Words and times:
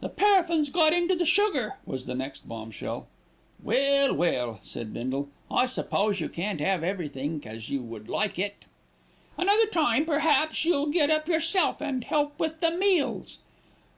"The 0.00 0.08
paraffin's 0.08 0.70
got 0.70 0.94
into 0.94 1.14
the 1.14 1.26
sugar," 1.26 1.74
was 1.84 2.06
the 2.06 2.14
next 2.14 2.48
bombshell. 2.48 3.08
"Well, 3.62 4.14
well," 4.14 4.58
said 4.62 4.94
Bindle. 4.94 5.28
"I 5.50 5.66
suppose 5.66 6.18
you 6.18 6.30
can't 6.30 6.62
'ave 6.62 6.88
everythink 6.88 7.46
as 7.46 7.68
you 7.68 7.82
would 7.82 8.08
like 8.08 8.38
it." 8.38 8.54
"Another 9.36 9.66
time, 9.66 10.06
perhaps 10.06 10.64
you'll 10.64 10.86
get 10.86 11.10
up 11.10 11.28
yourself 11.28 11.82
and 11.82 12.04
help 12.04 12.40
with 12.40 12.60
the 12.60 12.70
meals." 12.70 13.40